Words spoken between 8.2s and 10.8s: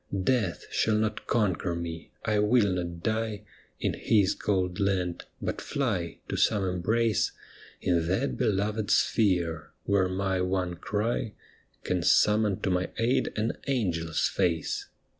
beloved sphere, where my one